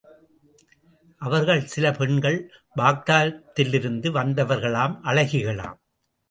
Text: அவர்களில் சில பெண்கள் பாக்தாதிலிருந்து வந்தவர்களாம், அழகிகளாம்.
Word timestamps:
அவர்களில் 1.17 1.67
சில 1.67 1.91
பெண்கள் 1.91 2.51
பாக்தாதிலிருந்து 2.75 4.11
வந்தவர்களாம், 4.11 4.97
அழகிகளாம். 5.03 5.77